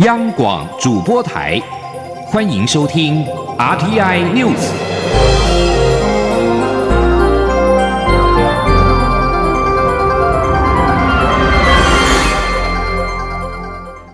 [0.00, 1.62] 央广主播台，
[2.26, 3.24] 欢迎收听
[3.56, 4.58] RTI News。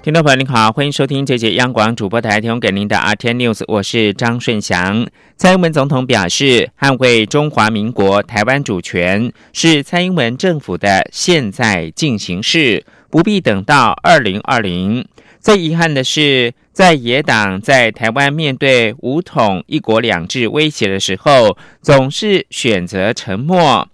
[0.02, 5.06] 听众朋友您好，欢迎收听这节央广主播台提供给您的 RTI News，我是张顺祥。
[5.38, 15.06] 蔡英文总统表示，捍卫中华民国台湾主权是蔡英文政府的现在进行式，不必等到二零二零。
[15.40, 23.88] 最遗憾的是，在野党在台湾面对“武统”“一国两制”威胁的时候，总是选择沉默，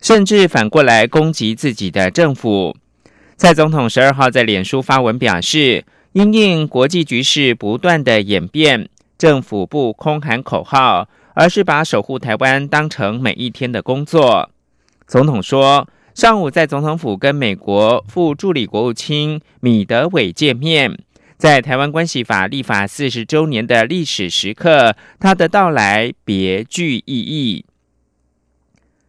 [0.00, 2.76] 甚至反过来攻击自己的政府。
[3.36, 14.48] 蔡总统十二号在脸书发文表示，因应国际局势不断的演变，政府不空喊口号，而是把守护台湾当成每一天的工作。
[15.08, 15.88] 总统说。
[16.14, 20.98] 上午在总统府跟美国副助理国务卿米德伟见面，
[21.38, 27.64] 在台湾关系法立法四十周年的历史时刻，他的到来别具意义。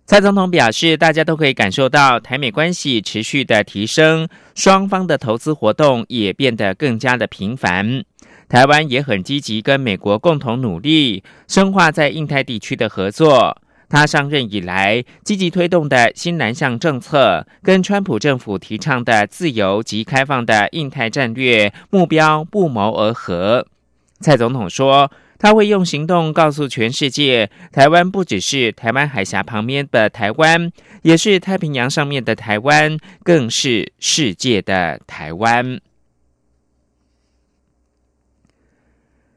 [0.06, 8.04] 蔡总统表示，大家都可以感受到台美关系持续的提升，双方的投资活动也变得更加的频繁。
[8.48, 13.58] 台湾也很积极跟美国共同努力，深化在印太地区的合作。
[13.94, 23.68] 他上任以来，积极推动的新南向政策，跟川普政府提倡的自由及开放的印太战略目标不谋而合。
[24.20, 30.72] 蔡总统说，他会用行动告诉全世界，台湾不只是台湾海峡旁边的台湾，
[31.04, 35.80] 也是太平洋上面的台湾，更是世界的台湾。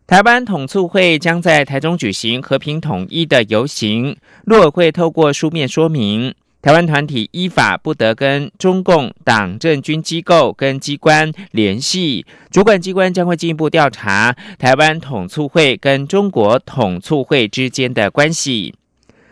[0.07, 4.17] 台湾统促会将在台中举行和平统一的游行。
[4.45, 18.77] 陆委会透过书面说明，台湾团体依法不得跟中共党政军机构跟机关联系，主管机关将会进一步调查台湾统促会跟中国统促会之间的关系。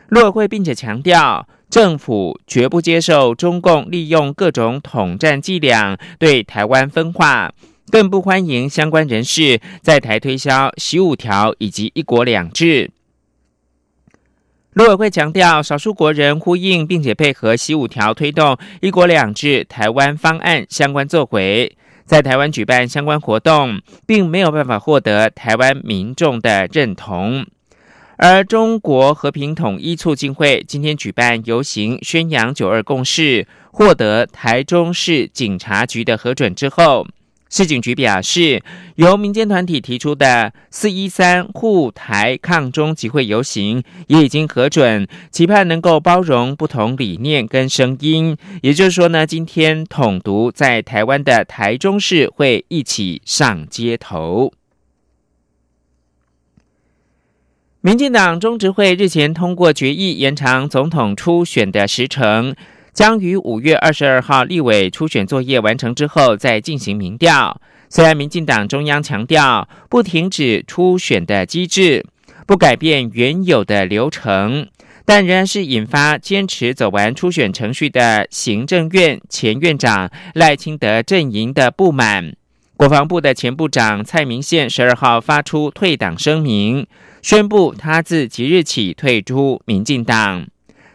[0.09, 7.53] 陆委会并且强调，政府绝不接受中共利用各种统战伎俩对台湾分化。
[7.91, 12.91] 更不欢迎相关人士在台推销“习五条”以及“一国两制”。
[14.73, 27.47] 陆委会强调，少数国人呼应并且配合“习五条”推动“一国两制”台湾方案相关作为，在台湾举办相关活动，并没有办法获得台湾民众的认同。
[28.17, 37.07] 而中国和平统一促进会今天举办游行，宣扬“九二共识”，获得台中市警察局的核准之后。
[37.51, 38.63] 市警局表示，
[38.97, 48.37] 由民间团体提出的“四一三护台抗中集会游行”也已经核准，期盼能够包容不同理念跟声音。
[48.63, 54.53] 也就是说呢，今天统独在台湾的台中市会一起上街头。
[57.83, 62.57] 民进党中执会日前通过决议，延长总统初选的时程。
[62.95, 67.61] 将于五月二十二号立委初选作业完成之后再进行民调。
[67.91, 72.07] 虽然民进党中央强调不停止初选的机制，
[72.47, 74.69] 不改变原有的流程，
[75.05, 82.35] 但仍然是引发坚持走完初选程序的行政院前院长赖清德阵营的不满。
[82.77, 86.87] 国防部的前部长蔡明宪十二号发出退党声明，
[87.23, 90.47] 宣布他自即日起退出民进党。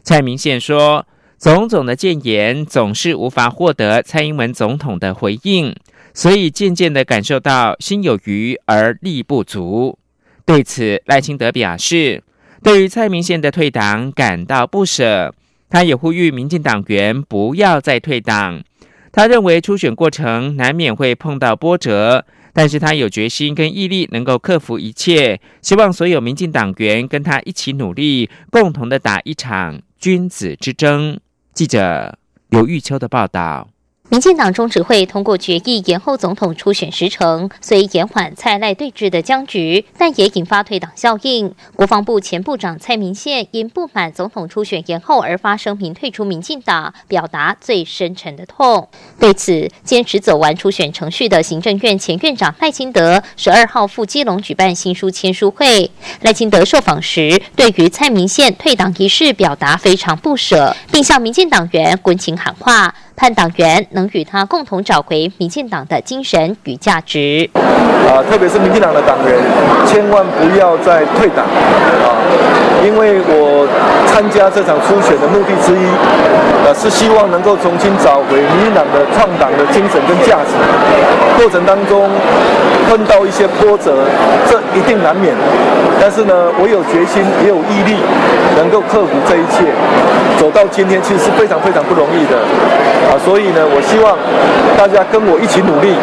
[0.02, 1.06] 蔡明宪说。
[1.40, 5.74] 种种的谏言总是无法获得蔡英文总统的回应，
[6.14, 9.98] 所以渐渐的感受到心有余而力不足。
[10.46, 12.22] 对此，赖清德表示，
[12.62, 15.34] 对于蔡明宪的退党感到不舍，
[15.70, 18.62] 他也呼吁民进党员不要再退党。
[19.14, 31.18] 他认为初选过程难免会碰到波折，但是他有决心跟毅力能够克服一切，希望所有民进党员跟他一起努力，共同的打一场君子之争。
[31.54, 32.18] 记者
[32.50, 33.68] 刘玉秋的报道。
[34.10, 41.54] 民进党中执会通过决议延后总统初选时程，虽延缓蔡赖对峙的僵局，但也引发退党效应。
[41.76, 48.90] 国防部前部长蔡明宪因不满总统初选延后而发声明退出民进党，表达最深沉的痛。
[49.20, 55.92] 对此，坚持走完初选程序的行政院前院长赖清德十二号赴基隆举办新书签书会。
[56.22, 62.96] 赖清德受访时，对于蔡明宪退党一事表达非常不舍，并向民进党员滚情喊话。
[63.20, 67.50] 盼党员能与他共同找回民进党的精神与价值。
[67.54, 69.36] 啊，特别是民进党的党员，
[69.86, 72.16] 千万不要再退党啊！
[72.82, 73.68] 因为我
[74.08, 75.84] 参加这场初选的目的之一，
[76.64, 80.56] 呃，是希望能够重新找回民进党的创党的精神跟价值。
[81.36, 82.08] 过程当中
[82.90, 83.94] 碰到一些波折，
[84.50, 85.36] 这一定难免。
[86.02, 88.02] 但是呢，我有决心，也有毅力，
[88.58, 89.70] 能够克服这一切，
[90.42, 92.42] 走到今天，其实是非常非常不容易的
[93.06, 93.14] 啊！
[93.24, 94.18] 所以呢，我希望
[94.76, 95.94] 大家跟我一起努力，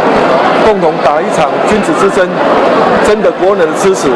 [0.63, 2.23] 共同打一场君子之争，
[3.03, 4.07] 争得国人的支持，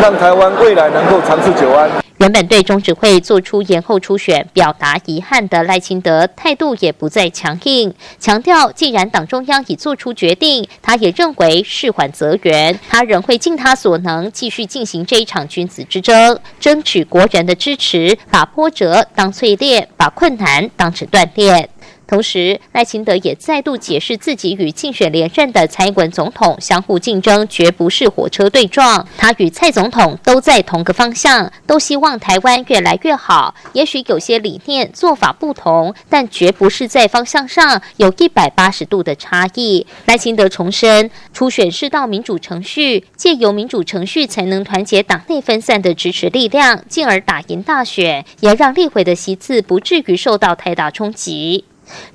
[0.00, 1.90] 让台湾未来能够长治久安。
[2.22, 21.70] 原本对中指会做出延后初选表达遗憾的赖清德态度也不再强硬，强调既然党中央已做出决定，他也认为事缓则圆，他仍会尽他所能继续进行这一场君子之争，争取国人的支持，把波折当淬炼，把困难当成锻炼。
[22.12, 29.08] 同时，赖清德也再度解释自己与竞选连任的蔡英文总统相互竞争，绝不是火车对撞。
[29.16, 33.54] 他与蔡总统都在同个方向，都希望台湾越来越好。
[33.72, 39.86] 也许有些理念做法不同，但绝不是在方向上有一百八十度的差异。
[40.04, 51.64] 赖清德重申，初选是道民主程序，借由民主程序才能团结党内分散的支持力量，进而打赢大选，也让立委的席次不至于受到太大冲击。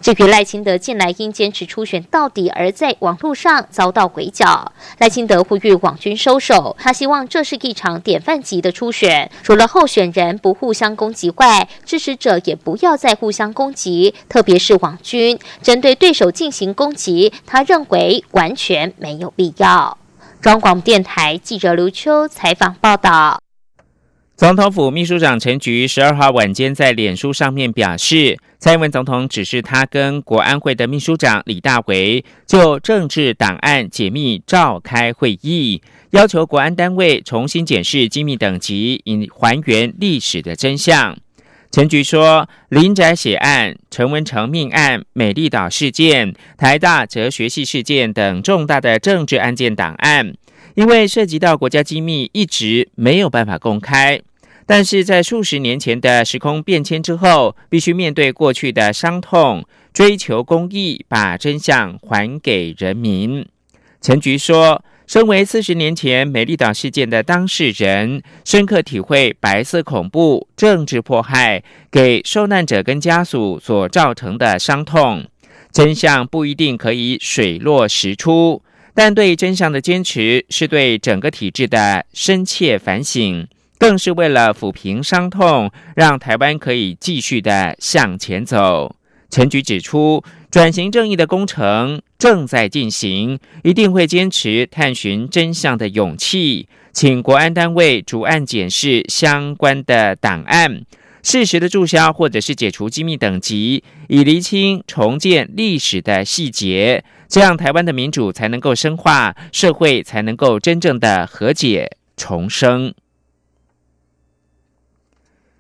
[0.02, 6.76] 至于赖清德近来因坚持初选到底而在网络上遭到围剿，赖清德呼吁网军收手。
[6.80, 19.98] 他希望这是一场典范级的初选，除了候选人不互相攻击外，支持者也不要再互相攻击，特别是网军针对对手进行攻击，他认为完全没有必要。
[20.42, 23.40] 中广电台记者刘秋采访报道。
[24.38, 35.82] 总统府秘书长陈菊十二号晚间在脸书上面表示，蔡英文总统指示他跟国安会的秘书长李大为就政治档案解密召开会议，
[36.12, 41.18] 要求国安单位重新检视机密等级，以还原历史的真相。
[41.72, 50.36] 陈菊说，林宅血案、陈文成命案、美丽岛事件、台大哲学系事件等重大的政治案件档案。
[50.78, 54.22] 因为涉及到国家机密，一直没有办法公开。
[54.68, 63.44] 但是在数十年前的时空变迁之后，必须面对过去的伤痛，追求公义，把真相还给人民。
[64.02, 75.26] 陈菊说：“身为四十年前美丽岛事件的当事人，深刻体会白色恐怖、政治迫害给受难者跟家属所造成的伤痛。
[75.72, 78.62] 真相不一定可以水落石出。”
[79.00, 83.48] 但对真相的坚持，是对整个体制的深切反省，
[83.78, 88.96] 更是为了抚平伤痛，让台湾可以继续的向前走。
[89.30, 100.82] 陈局指出，转型正义的工程正在进行，一定会坚持探寻真相的勇气，请国安单位逐案检视相关的档案，
[101.22, 107.04] 适时的注销或者是解除机密等级，以厘清重建历史的细节。
[107.28, 112.94] 这样，台湾的民主才能够深化，社会才能够真正的和解重生。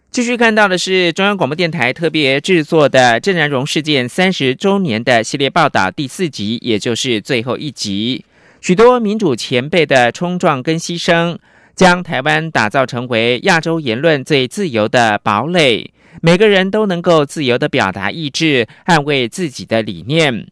[0.10, 8.26] 继续看到的是中央广播电台特别制作的郑南荣事件三十周年的系列报道第四集，也就是最后一集。
[8.60, 11.38] 许多民主前辈的冲撞跟牺牲，
[11.76, 15.94] 将台湾打造成为亚洲言论最自由的堡垒。
[16.22, 20.48] 每个人都能够自由的表达意志，捍卫自己的理念。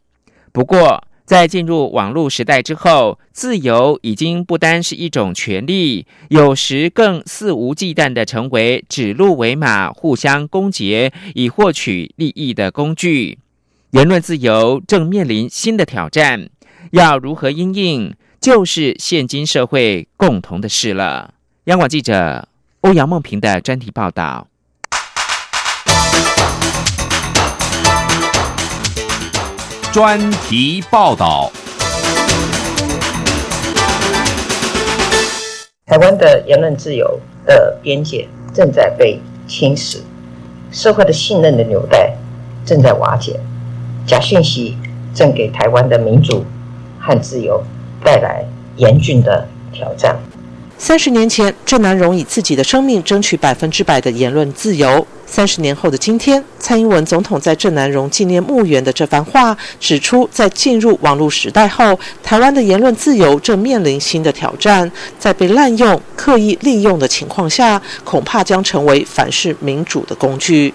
[0.56, 13.38] 不过，在进入网络时代之后，自由已经不单是一种权利，有时更肆无忌惮的成为指鹿为马、互相攻讦以获取利益的工具。
[13.90, 16.48] 言论自由正面临新的挑战，
[16.92, 21.34] 要如何应应，就是现今社会共同的事了。
[21.64, 22.48] 央广记者
[22.80, 24.48] 欧阳梦平的专题报道。
[29.96, 31.50] 专题报道：
[35.86, 40.00] 台湾的言论自由的边界正在被侵蚀，
[40.70, 42.14] 社会的信任的纽带
[42.62, 43.40] 正在瓦解，
[44.06, 44.76] 假讯息
[45.14, 46.44] 正给台湾的民主
[47.00, 47.64] 和自由
[48.04, 48.44] 带来
[48.76, 50.14] 严峻的挑战。
[50.78, 55.04] 三十年前，郑南荣以自己的生命争取百分之百的言论自由。
[55.26, 64.90] 三十年后的今天，蔡英文总统在郑南荣纪念墓园的这番话，指出，在进入网络时代后，台湾的言论自由正面临新的挑战。
[65.18, 70.72] 在被滥用、刻意利用的情况下，恐怕将成为反噬民主的工具。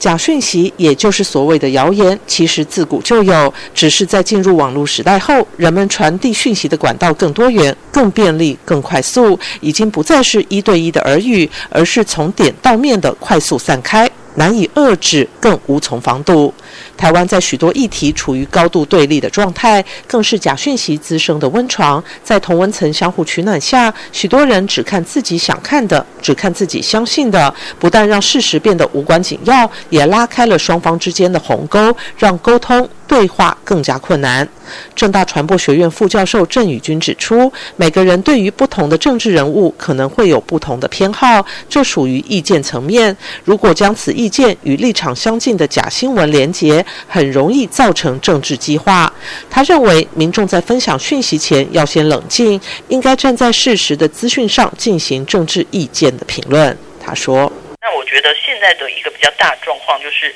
[0.00, 14.10] 假讯息，也就是所谓的谣言，其实自古就有，只是在进入网络时代后，人们传递讯息的管道更多元、更便利、更快速，已经不再是一对一的耳语，而是从点到面的快速散开。
[14.36, 16.54] 难以遏制，更无从防堵。
[17.00, 22.04] 台湾在许多议题处于高度对立的状态，更是假讯息滋生的温床。
[22.22, 32.86] 在同温层相互取暖下，许多人只看自己想看的，只看自己相信的，不但让事实变得无关紧要，也拉开了双方之间的鸿沟，让沟通。
[33.10, 34.48] 对话更加困难。
[34.94, 43.16] 正大传播学院副教授郑宇君指出，每个人对于不同的政治人物可能会有不同的偏好，这属于意见层面。
[43.42, 49.12] 如果将此意见与立场相近的假新闻连结，很容易造成政治激化。
[49.50, 56.76] 他认为，民众在分享讯息前要先冷静，应该站在事实的资讯上进行政治意见的评论。
[57.04, 57.52] 他说。
[57.82, 60.34] 那我觉得现在的一个比较大状况就是，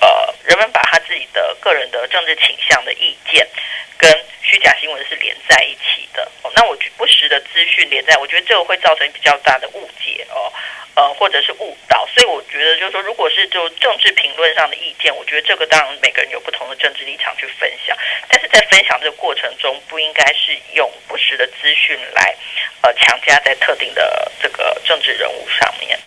[0.00, 0.08] 呃，
[0.44, 3.46] 人们把他自己的个人的政治倾向的意见
[3.98, 4.10] 跟
[4.42, 6.22] 虚假新闻是连在一起的。
[6.42, 10.52] 哦，那我不实的资讯连在，我觉得这个会造成比较大的误解哦，
[10.94, 12.06] 呃，或者是误导。
[12.14, 17.96] 所以我觉得就是说，如果是就政治评论上的意见，我觉得这个当然每个人有不同的政治立场去分享，
[18.28, 22.34] 但是在分享这个过程中，不应该是用不实的资讯来
[22.82, 25.98] 呃强加在特定的这个政治人物上面。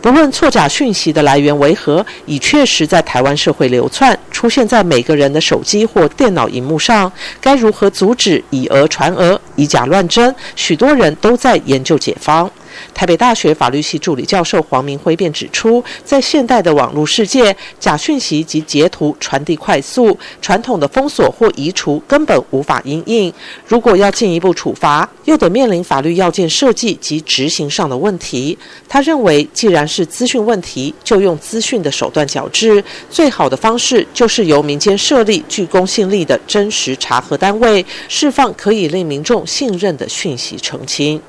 [0.00, 7.12] 不论错假讯息的来源为何，已确实在台湾社会流窜，出现在每个人的手机或电脑荧幕上。
[7.40, 10.34] 该如何阻止以讹传讹、以假乱真？
[10.56, 12.50] 许多人都在研究解方。
[12.98, 23.32] 台北大学法律系助理教授黄明辉便指出，在现代的网络世界，假讯息及截图传递快速，传统的封锁或移除根本无法应应。
[23.64, 28.58] 如果要进一步处罚，又得面临法律要件设计及执行上的问题。
[28.88, 41.22] 他认为，既然是资讯问题，就用资讯的手段矫治，最好的方式就是由民间设立具公信力的真实查核单位，释放可以令民众信任的讯息澄清。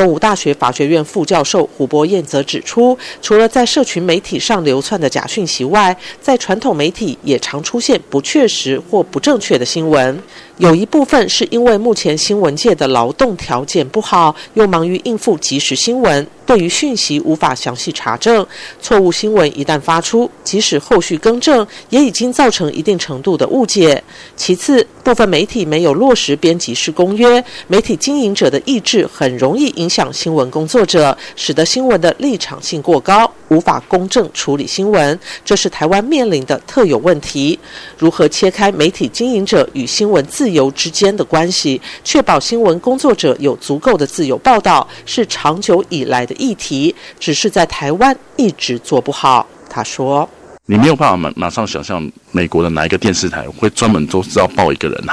[0.00, 10.18] 东吴大学法学院副教授胡博彦则指出，除了在社群媒体上流窜的假讯息外，在传统媒体也常出现不确实或不正确的新闻。
[10.60, 18.46] 有一部分是因为目前新闻界的劳动条件不好，又忙于应付即时新闻，对于讯息无法详细查证。
[18.78, 24.04] 错误新闻一旦发出，即使后续更正，也已经造成一定程度的误解。
[24.36, 35.16] 其次，部分媒体没有落实编辑式公约，媒体经营者的意志很容易影响新闻工作者，使得新闻的立场性过高，无法公正处理新闻。
[35.44, 37.56] 这是台湾面临的特有问题。
[37.96, 49.46] 如何切开媒体经营者与新闻自由之间的关系，确保新闻工作者有足够的自由报道，是长久以来的议题，只是在台湾一直做不好。
[49.68, 50.28] 他说
[50.66, 55.12] ：“你没有办法马马上想象美国的哪一个电视台会专门都是要报一个人呐？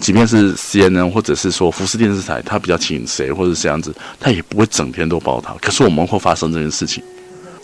[0.00, 5.54] 即便是 CNN 或者是说福斯电视台，他比较请谁或者这样子，他也不会整天都报他。
[5.60, 7.02] 可是我们会发生这件事情，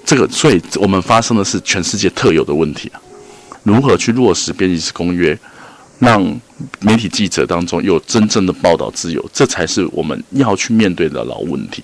[0.08, 3.00] 这个所以我们发生的是全世界特有的问题啊！
[3.62, 5.38] 如何去落实编辑公约？”
[6.00, 6.22] 让
[6.80, 11.82] 媒体记者当中有真正的报道自由，这才是我们要去面对的老问题。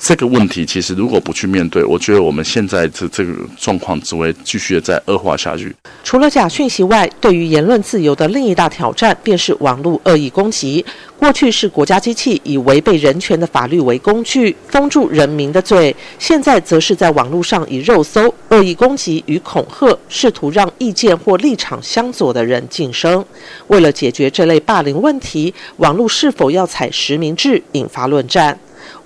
[0.00, 5.74] 这个问题其实如果不去面对，我觉得我们现在这这个状况只会继续的在恶化下去。
[6.04, 10.84] 除了假讯息外，对于言论自由的另一大挑战便是网络恶意攻击。
[11.18, 23.24] 过去是国家机器以违背人权的法律为工具封住人民的嘴，现在则是在网络上以肉搜、恶意攻击与恐吓，试图让意见或立场相左的人晋升。
[23.66, 28.56] 为了解决这类霸凌问题，网络是否要采实名制，引发论战。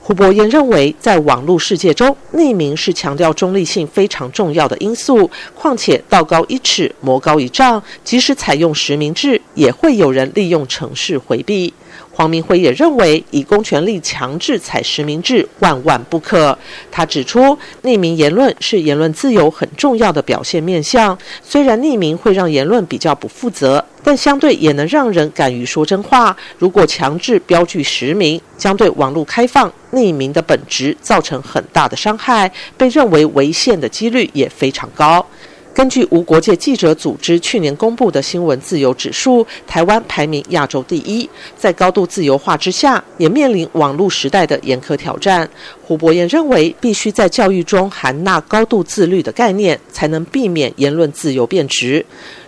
[0.04, 5.30] 胡博彦认为，在网络世界中，匿名是强调中立性非常重要的因素。
[5.54, 11.73] 况且，道高一尺，魔高一丈，即使采用实名制，也会有人利用程式回避。
[12.14, 16.57] 黄明辉也认为，以公权力强制采实名制，万万不可。
[16.90, 21.16] 他指出，匿名言论是言论自由很重要的表现面向。
[21.42, 26.37] 虽然匿名会让言论比较不负责，但相对也能让人敢于说真话。
[26.59, 35.25] 如果强制标记实名，将对网络开放、匿名的本质造成很大的伤害，被认为违宪的几率也非常高。
[35.74, 41.28] 根据无国界记者组织去年公布的新闻自由指数，台湾排名亚洲第一。
[41.56, 45.48] 在高度自由化之下，也面临网络时代的严苛挑战。
[45.82, 52.04] 胡博彦认为，必须在教育中含纳高度自律的概念，才能避免言论自由变质。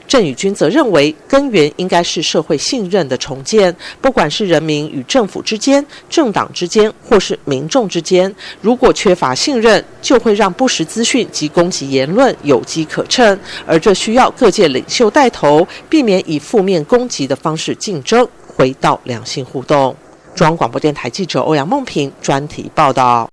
[0.07, 19.95] 郑宇君则认为，根源应该是社会信任的重建，不管是人民与政府之间、政党之间，或是民众之间，如果缺乏信任，就会让不实资讯及攻击言论有机可乘，而这需要各界领袖带头，避免以负面攻击的方式竞争，回到良性互动。
[20.35, 23.29] 中央广播电台记者欧阳梦平专题报道。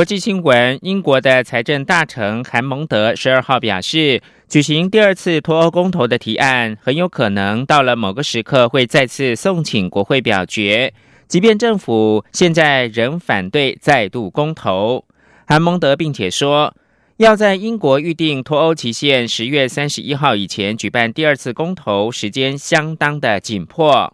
[0.00, 10.94] 国际新闻：英国的财政大臣韩蒙德十二号表示，举行第二次脱欧公投的提案很有可能到了某个时刻会再次送请国会表决，
[11.28, 15.04] 即便政府现在仍反对再度公投。
[15.46, 16.74] 韩蒙德并且说，
[17.18, 24.10] 要在英国预定脱欧期限十月三十一号以前举办第二次公投，时间相当的紧迫。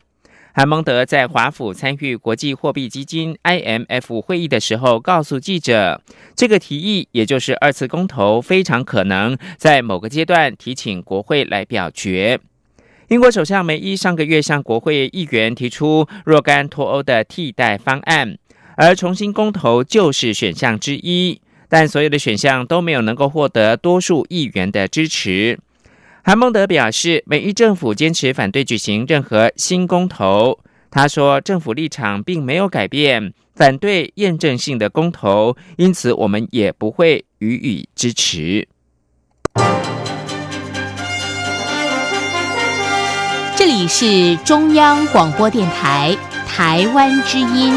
[0.56, 6.00] 韩蒙德在华府参与国际货币基金 （IMF） 会议的时候，告诉记者，
[6.34, 12.40] 这个提议，也就是二次公投，非常可能在某个阶段提请国会来表决。
[13.08, 18.38] 英国首相梅伊上个月向国会议员提出若干脱欧的替代方案，
[18.78, 25.58] 而重新公投就是选项之一，但所有的选项都没有能够获得多数议员的支持。
[26.26, 30.58] 韩孟德表示，美伊政府坚持反对举行任何新公投。
[30.90, 38.66] 他说，政府立场并没有改变，反对验证性的公投，因此我们也不会予以支持。
[43.56, 46.18] 这里是中央广播电台
[46.48, 47.72] 台湾之音。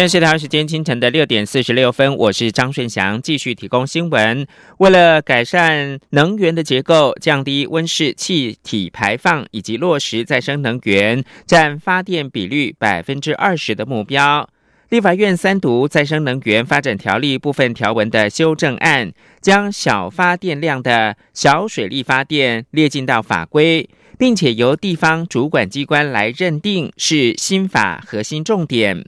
[0.00, 4.46] 现在是台湾时间清晨的六点四十六分，我是张顺祥，继续提供新闻。
[4.78, 14.48] 为了改善能源的结构，降低温室气体排放，以及落实再生能源占发电比率百分之二十的目标，
[14.88, 23.86] 立法院三读再生能源发展条例部分条文的修正案，将小发电量的小水力发电列进到法规，
[24.18, 29.04] 并且由地方主管机关来认定是新法核心重点。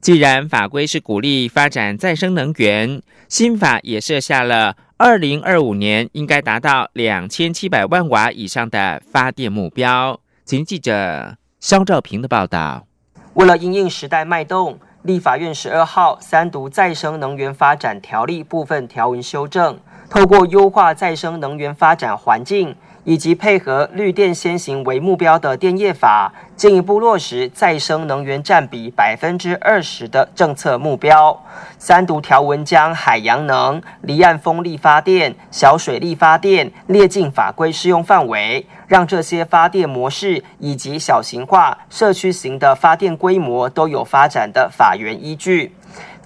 [0.00, 10.18] 既然法规是鼓励发展再生能源，新法也设下了二零二五年应该达到两千七百万瓦以上的发电目标。
[10.46, 12.86] 请记者肖兆平的报道。
[13.34, 19.78] 为了应应时代脉动，立法院十二号三读再生能源发展条例部分条文修正，
[20.08, 22.74] 透过优化再生能源发展环境。
[23.04, 31.44] 以及配合绿电先行为目标的电业法，进一步落实再生能源占比百分之二十的政策目标。
[31.78, 45.74] 三读条文将海洋能、离岸风力发电、小水力发电列进法规适用范围，让这些发电模式以及小型化、社区型的发电规模都有发展的法源依据。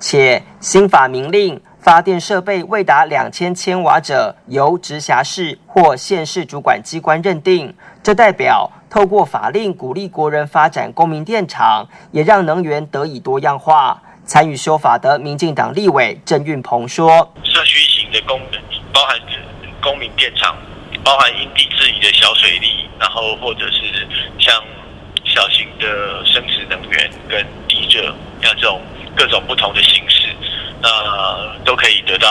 [0.00, 1.60] 且新法明令。
[1.84, 7.74] 发电设备未达两千千瓦者，由直辖市或县市主管机关认定。
[8.02, 14.00] 这代表透过法令鼓励国人发展公民电厂，也让能源得以多样化。
[14.24, 18.58] 参与修法的民进党立委郑运鹏说：“社区型的功能
[18.90, 19.20] 包含
[19.82, 20.56] 公民电厂，
[21.04, 24.54] 包含因地制宜的小水利，然后或者是像
[25.24, 28.80] 小型的生殖能源跟地热，像这种
[29.16, 30.28] 各种不同的形式。”
[30.82, 32.28] 那都可以得到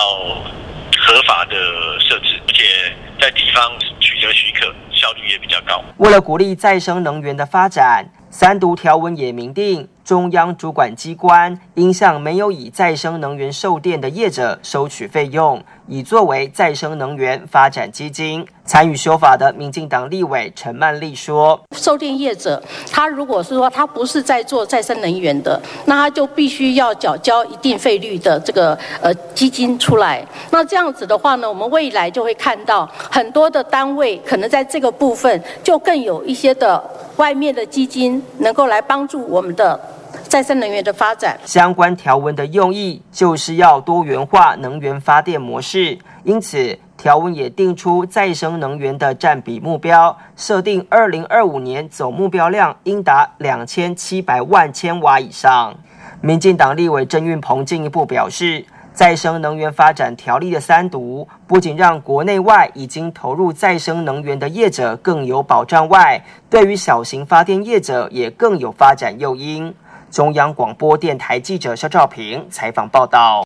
[0.95, 1.55] 合法的
[1.99, 5.83] 设置，而且在地方取得许可，效率也比较高。
[5.97, 9.89] 为了鼓励再生能源的发展，三读条文也明定。
[10.03, 18.45] 中央主管机关应向没有以再生能源售电的业者收取费用，以作为再生能源发展基金。
[18.65, 30.25] 参与修法的民进党立委陈曼丽说：“售电业者他如果是说他不是在做再生能源的，那他就必须要缴交一定费率的这个呃基金出来。
[30.51, 36.81] 那这样子的话呢，我们未来就会看到很多的单位可能在这个部分就更有一些的
[37.17, 39.79] 外面的基金能够来帮助我们的。”
[40.21, 55.75] 再生能源的发展，相关条文的用意就是要多元化能源发电模式，因此条文也定出再生能源的占比目标，设定二零二五年总目标量应达两千七百万千瓦以上。
[56.21, 69.73] 民进党立委郑运鹏进一步表示，再生能源发展条例的三读，不仅让国内外已经投入再生能源的业者更有保障外，对于小型发电业者也更有发展诱因。
[70.13, 73.43] 中央广播电台记者肖兆平采访报道：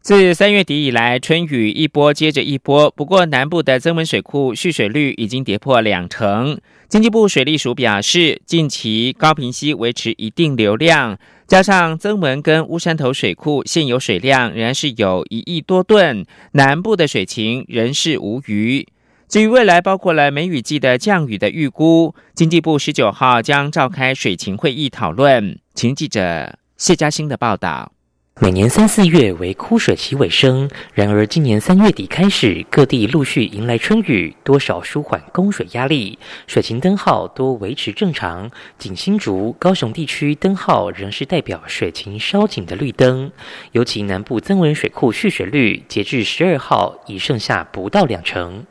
[0.00, 2.88] 自三月底以来，春雨一波接着一波。
[2.92, 6.60] 不过，南部的增文水库蓄水率已经跌破两成。
[6.88, 18.86] 经济部水利署表示，近期高平溪维持一定流量，加上增文跟乌山头水库现有水量仍然是有一亿多吨，南部的水情仍是无虞。
[19.28, 25.58] 至于未来包括了梅雨季的降雨的预估，经济部十九号将召开水情会议讨论。
[25.76, 27.92] 请记者谢嘉欣的报道。
[28.40, 38.50] 每年三四月为枯水期尾声，然而今年三月底开始，各地陆续迎来春雨，多少舒缓供水压力，水情灯号多维持正常。
[38.78, 43.30] 仅新竹、高雄地区灯号仍是代表水情稍紧的绿灯，
[43.72, 48.64] 尤其南部增文水库蓄水率，截至十二号已剩下不到两成。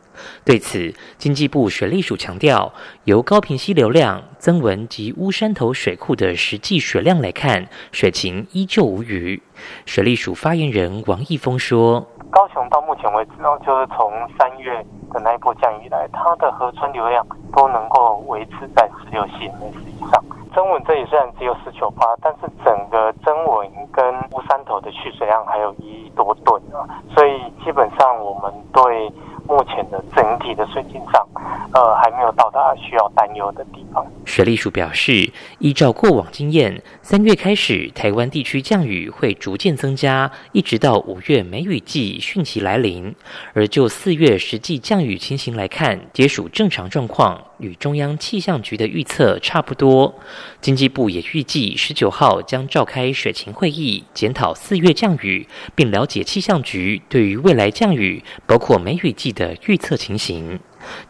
[0.43, 2.71] 对此，经济部水利署强调，
[3.03, 9.41] 由高平溪流量、增文及乌山头水库的实际水量来看，水情依旧无虞。
[9.85, 17.25] 水利署发言人王义峰说：“高雄到目前为止哦，就是从三月的那一波降雨来，它的河川流量
[17.55, 20.23] 都能够维持在十六 cm 以上。
[20.53, 29.11] 增文这里虽然只有十九八，但是整个增文跟乌山头的蓄水量还有一亿多吨啊，所以基本上我们对。”
[29.47, 31.27] 目前的整体的税金上，
[31.75, 34.05] 呃，还没有到达需要担忧的地方。
[34.23, 43.13] 水利署表示，依照过往经验，三月开始，台湾地区降雨会逐渐增加，一直到五月梅雨季汛期来临。
[43.53, 47.43] 而就四月实际降雨情形来看，皆属正常状况。
[47.57, 50.15] 与中央气象局的预测差不多，
[50.61, 60.59] 经济部也预计十九号将召开水情会议，检讨四月降雨，并了解气象局对于未来降雨，包括梅雨季的预测情形。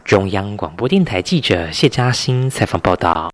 [0.04, 3.30] 中央广播电台记者谢嘉欣采访报道。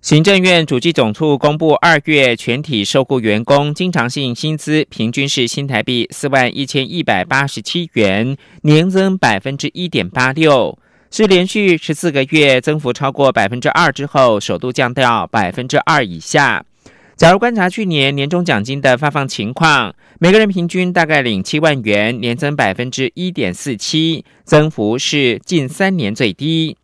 [0.00, 10.78] 行政院主计总处公布二月全体受雇员工经常性薪资平均是新台币四万一千一百八十七元，年增百分之一点八六。
[11.10, 16.64] 是连续十四个月增幅超过百分之二之后，首度降到百分之二以下。
[17.16, 26.76] 假如观察去年年终奖金的发放情况，每个人平均大概领七万元，年增百分之一点四七，增幅是近三年最低。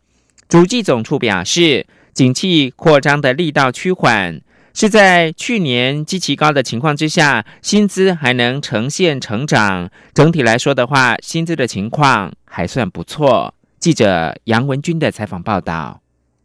[0.47, 4.41] 主计总处表示，景气扩张的力道趋缓，
[4.73, 9.89] 是在去年极其高的情况之下，薪资还能呈现成长。
[10.13, 13.53] 整体来说的话，薪资的情况还算不错。
[13.79, 16.00] 记者杨文军的采访报道。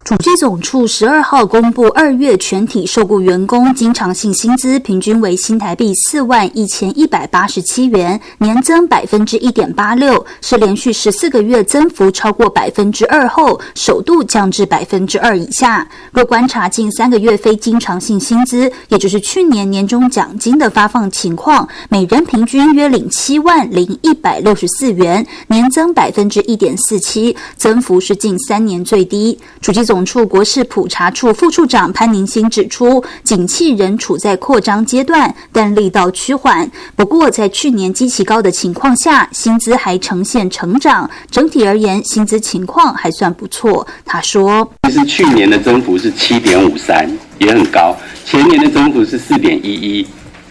[0.07, 15.85] 主计总处十二号公布二月全体受雇员工经常性薪资平均为新台币四万一千一百八十七元，年增百分之一点八六，是连续十四个月增幅超过百分之二后，首度降至百分之二以下。
[16.13, 29.37] 若观察近三个月非经常性薪资，也就是去年年终奖金的发放情况，每人平均约领七万零一百六十四元，年增百分之一点四七，增幅是近三年最低。
[29.61, 36.71] 主机总总处国事普查处副处长潘宁新指出，景气仍处在扩张阶段，但力道趋缓。
[36.95, 43.87] 不过，在去年极其高的情况下，薪资还呈现成长，整体而言，薪资情况还算不错。
[44.05, 50.07] 他说：“其实去年的增幅是七点五三，也很高；前年的增幅是四点一一，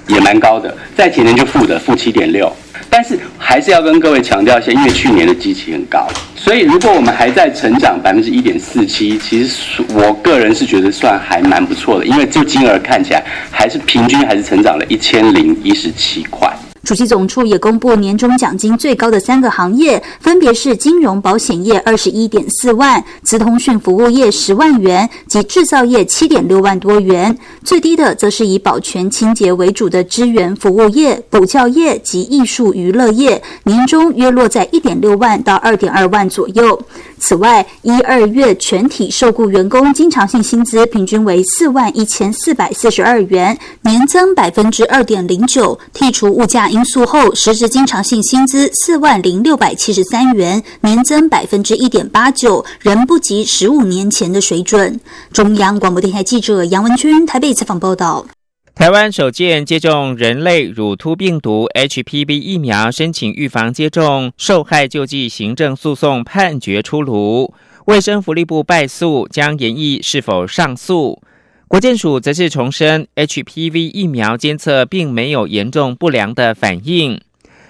[0.07, 0.75] 也蛮高的。
[0.97, 2.51] 在前年就负的，负七点六。”
[2.89, 16.49] 但是还是要跟各位强调一下，因为去年的基期很高，所以如果我们还在成长百分之一点四七，其实我个人是觉得算还蛮不错的，因为就金额看起来还是平均还是成长了一千零一十七块。
[16.85, 27.35] 主席总处也公布年终奖金最高的三个行业，分别是金融保险业二十一点四万，资通讯服务业十万元及制造业七点六万多元。
[27.63, 36.79] 最低的则是以保全清洁为主的支援服务业、补教业及艺术娱乐业，年终约落在一点六万到二点二万左右。
[37.17, 45.77] 此外，一二月全体受雇员工经常性薪资平均为四万一千四百四十二元，年增百分之二点零九。
[45.93, 54.99] 剔除物价因素后，实质经常性薪资四万零六百七十三元，年增百分之一点八九，仍不及十五年前的水准。
[55.31, 58.25] 中央广播电台记者杨文君台北采访报道。
[58.75, 67.53] 台湾首件接种人类乳突病毒 HPV 疫苗申请预防接种受害救济行政诉讼判决出炉，
[67.85, 71.21] 卫生福利部败诉，将研议是否上诉。
[71.69, 77.21] 国健署则是重申 HPV 疫苗监测并没有严重不良的反应。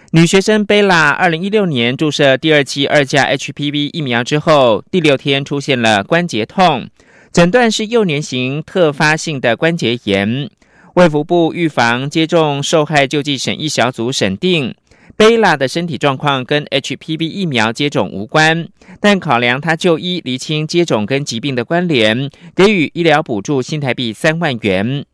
[0.09, 6.89] 女学生贝拉二零一六年注射第二期二价 HPV 疫苗之后，第六天出现了关节痛，
[7.31, 10.49] 诊断是幼年型特发性的关节炎。
[10.95, 14.73] 卫福部预防接种受害救济审议小组审定，
[15.17, 18.69] 贝拉的身体状况跟 HPV 疫苗接种无关，
[19.01, 25.05] 但考量他就医厘清接种跟疾病的关联，给予医疗补助新台币三万元。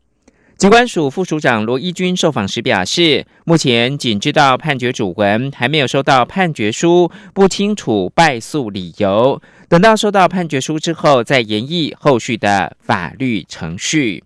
[0.56, 9.42] 机关署副署长罗一军受访时表示，目前仅知道判决主文，还没有收到判决书，不清楚败诉理由。
[9.68, 14.22] 等到收到判决书之后，再研议后续的法律程序。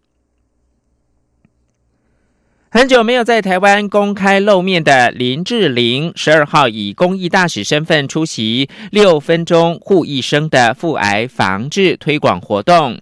[2.77, 12.99] 很久没有在台湾公开露面的林志玲，十二号以公益大使身份出席六分钟护一生的腹癌防治推广活动。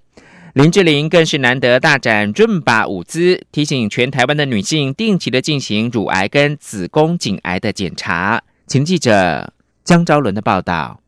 [0.53, 8.41] 林志玲更是难得大展润把舞姿，提醒全台湾的女性定期的进行乳癌跟子宫颈癌的检查。
[8.69, 11.01] 请记者江昭伦的报道。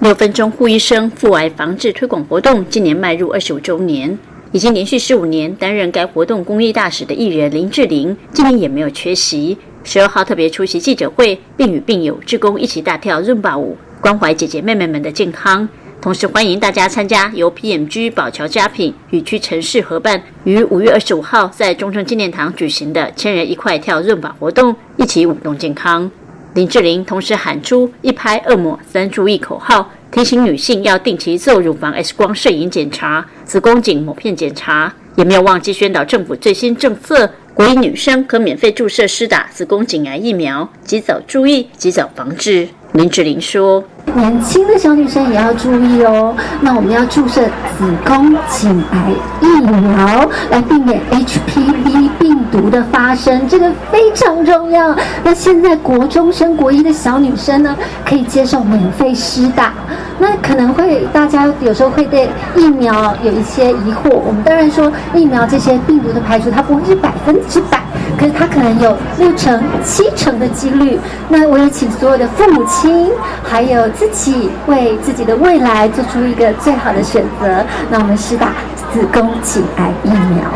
[0.00, 4.18] 六分钟护一生腹癌防治推广活动今年迈入二十五周年。
[4.52, 9.56] 已经连续十五年担任该活动公益大使的艺人林志玲，今年也没有缺席。
[9.84, 15.68] 十二号特别出席记者会，并与病友志工一起大跳润巴舞，关怀姐姐妹妹们的健康。
[16.00, 26.10] 同时欢迎大家参加由 PMG 宝桥佳品与屈臣氏合办，于五月二十五号在中正纪念堂举行的千人一块跳润巴活动，一起舞动健康。
[26.54, 29.90] 林志玲同时喊出“一拍二抹三注意”口号。
[30.10, 42.68] 提醒女性要定期做乳房 X 光摄影检查、子宫颈膜片检查，也没有忘记宣导政府最新政策，鼓励女生可免费注射施打子宫颈癌疫苗，及早注意，及早防治。
[42.92, 43.84] 林志玲说。
[44.14, 46.34] 年轻的小女生也要注意哦。
[46.60, 47.42] 那我们要注射
[47.78, 54.94] 子宫颈癌疫苗，来避免 HPV 病毒的发生，这个非常重要。
[55.22, 59.72] 那现在国中生、国一的小女生呢，可以接受免费施打。
[60.20, 64.10] 那可能会大家有时候会对疫苗有一些疑惑。
[64.10, 67.80] 我们当然说疫苗这些病毒的排除，它不会是百分之百，
[68.18, 70.98] 可是它可能有六成、七成的几率。
[71.28, 73.08] 那我也请所有的父母亲，
[73.44, 77.66] 还有自己为自己的未来做出一个最好的选择。
[77.90, 78.54] 那我们施打
[78.92, 80.48] 子宫颈癌疫苗。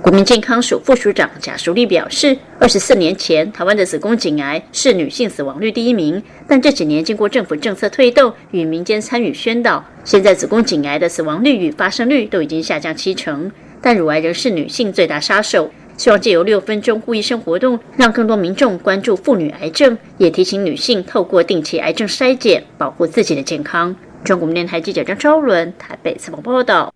[0.00, 15.70] 国民健康署副署长贾淑丽表示，二十四年前，台湾的子宫颈癌是女性死亡率第一名，但这几年经过政府政策推动与民间参与宣导，现在子宫颈癌的死亡率与发生率都已经下降七成，但乳癌仍是女性最大杀手。
[16.00, 23.94] 希望借由六分钟护医生活动，让更多民众关注妇女癌症，也提醒女性透过定期癌症筛检，保护自己的健康。
[24.24, 26.94] 中国电台记者张超伦台北采访报道。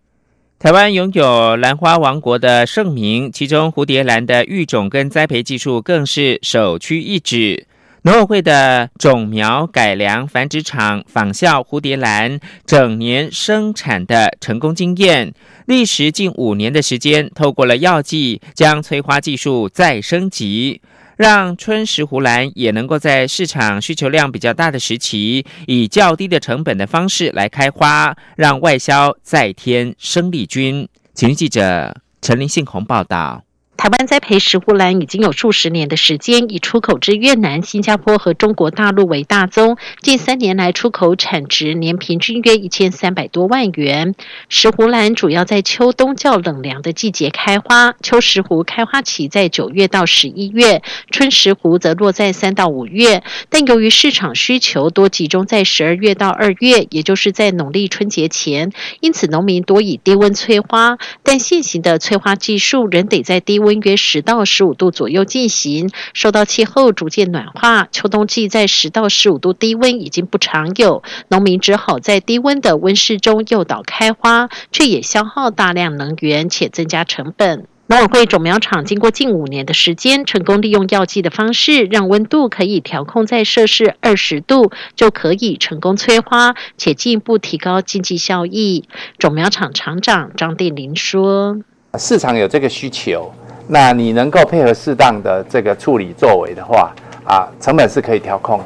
[0.59, 7.67] 台湾拥有兰花王国的盛名，其中蝴蝶兰的育种跟栽培技术更是首屈一指。
[8.05, 15.33] 农委会的种苗改良繁殖场仿效蝴蝶兰整年生产的成功经验，
[15.65, 20.83] 历时近五年的时间，透过了药剂将催花技术再升级。
[21.17, 30.87] 让春石斛兰也能够在市场需求量比较大的时期，以较低的成本的方式来开花，让外销再添生力军。
[31.15, 33.44] 请记者陈林信宏报道。
[33.77, 39.77] 台湾栽培石斛兰已经有数十年的时间，以出口至越南、新加坡和中国大陆为大宗。
[40.01, 44.15] 近三年来，出口产值年平均约一千三百多万元。
[44.49, 53.23] 石斛兰主要在秋冬较冷凉的季节开花，秋石斛开花期在九月到十一月，春石斛则落在三到五月。
[53.51, 60.97] 但由于市场需求多集中在十二月到二月，也就是在农历春节前，因此农民多以低温催花。
[61.23, 77.67] 但现行的催花技术仍得在低温温约十到十五度左右进行，受到气候逐渐暖化，秋冬季在十到十五度低温已经不常有，农民只好在低温的温室中诱导开花，却也消耗大量能源且增加成本。
[77.87, 88.89] 农委会种苗厂经过近五年的时间，成功利用药剂的方式，让温度可以调控在摄氏二十度，就可以成功催花，且进一步提高经济效益。
[89.19, 91.59] 种苗厂厂长张定林说。
[91.99, 93.33] 市场有这个需求，
[93.67, 96.93] 那你能够配合适当的这个处理作为的话，
[97.25, 98.65] 啊，成本是可以调控的。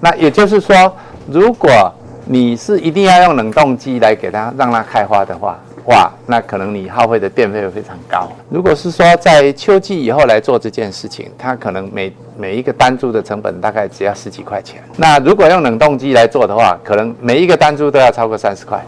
[0.00, 0.94] 那也就是说，
[1.28, 1.70] 如果
[2.24, 8.28] 你是一定要用冷冻机来给它让它开花的话，哇，那可能你耗费的电费会非常高。
[8.48, 14.82] 如果是说在秋季以后来做这件事情，它可能每每一个单株的成本大概只要十几块钱。
[14.96, 18.80] 那如果用冷冻机来做的话，可能每一个单株都要超过三十块。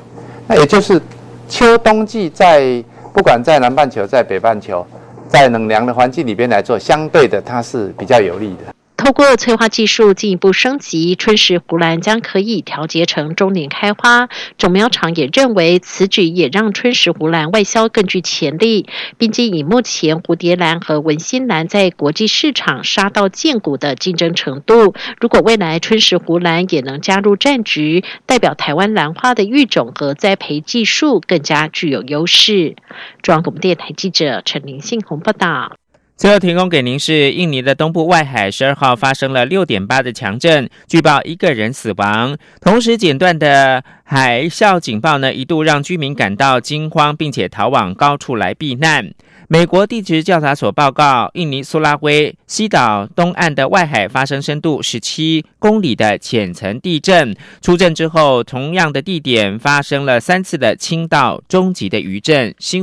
[0.46, 1.00] 那也就是
[1.48, 4.86] 秋冬季在不管在南半球，在北半球，
[5.32, 8.74] 在冷凉的环境里边来做，相对的它是比较有利的。
[9.02, 14.28] 透过催化技术进一步升级，春石斛兰将可以调节成终年开花。
[14.58, 18.86] 种苗厂也认为，此举也让春石斛兰外销更具潜力，
[19.18, 32.76] 并且以目前蝴蝶兰和文心兰在国际市场杀到见骨的竞争程度，如果未来春石斛兰也能加入战局，代表台湾兰花的育种和栽培技术更加具有优势。
[33.20, 35.81] 中央广播电台记者陈林信宏报道。
[36.22, 42.38] 最后提供给您是印尼的东部外海，十二号发生了六点八的强震，据报一个人死亡。
[42.60, 49.12] 同时，剪断的海啸警报呢，一度让居民感到惊慌，并且逃往高处来避难。
[49.48, 57.36] 美国地质调查所报告，印尼苏拉威西岛东岸的外海发生深度十七公里的浅层地震。
[57.60, 62.54] 出震之后，同样的地点发生了三次的轻到中级的余震。
[62.60, 62.80] 新